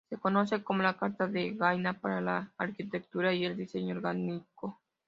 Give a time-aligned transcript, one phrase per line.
[0.09, 4.73] Se conoce como la carta de Gaia para la arquitectura y el diseño orgánicos.